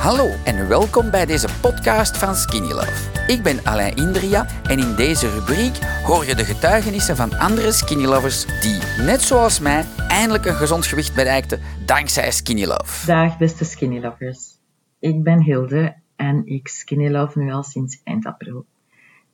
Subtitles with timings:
[0.00, 3.26] Hallo en welkom bij deze podcast van Skinny Love.
[3.26, 8.04] Ik ben Alain Indria en in deze rubriek hoor je de getuigenissen van andere Skinny
[8.04, 13.06] Lovers die, net zoals mij, eindelijk een gezond gewicht bereikten dankzij Skinny Love.
[13.06, 14.58] Dag beste Skinny Lovers.
[14.98, 18.66] Ik ben Hilde en ik Skinny Love nu al sinds eind april.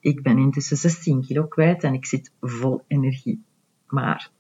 [0.01, 3.45] Ik ben intussen 16 kilo kwijt en ik zit vol energie.
[3.87, 4.31] Maar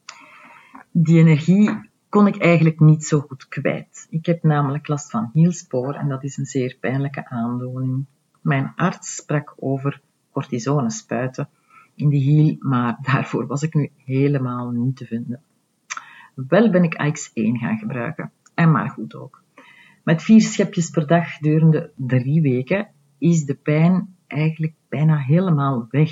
[0.90, 4.06] die energie kon ik eigenlijk niet zo goed kwijt.
[4.10, 8.04] Ik heb namelijk last van hielspoor en dat is een zeer pijnlijke aandoening.
[8.40, 11.48] Mijn arts sprak over cortisone spuiten
[11.94, 15.40] in de hiel, maar daarvoor was ik nu helemaal niet te vinden.
[16.34, 19.42] Wel ben ik AX1 gaan gebruiken, en maar goed ook.
[20.04, 22.88] Met vier schepjes per dag gedurende drie weken
[23.18, 26.10] is de pijn eigenlijk bijna helemaal weg.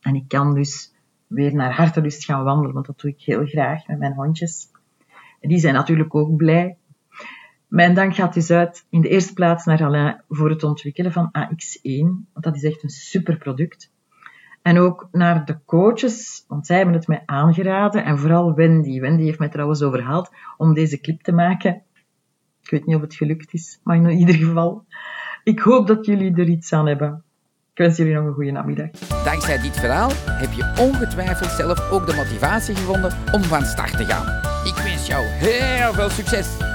[0.00, 0.94] En ik kan dus
[1.26, 4.70] weer naar hartelust gaan wandelen, want dat doe ik heel graag met mijn hondjes.
[5.48, 6.76] Die zijn natuurlijk ook blij.
[7.68, 11.32] Mijn dank gaat dus uit in de eerste plaats naar Alain voor het ontwikkelen van
[11.38, 12.00] AX1,
[12.32, 13.92] want dat is echt een super product.
[14.62, 18.04] En ook naar de coaches, want zij hebben het mij aangeraden.
[18.04, 19.00] En vooral Wendy.
[19.00, 21.82] Wendy heeft mij trouwens overhaald om deze clip te maken.
[22.62, 24.84] Ik weet niet of het gelukt is, maar in ieder geval.
[25.44, 27.24] Ik hoop dat jullie er iets aan hebben.
[27.74, 28.88] Ik wens jullie nog een goede namiddag.
[29.24, 34.04] Dankzij dit verhaal heb je ongetwijfeld zelf ook de motivatie gevonden om van start te
[34.04, 34.26] gaan.
[34.66, 36.73] Ik wens jou heel veel succes!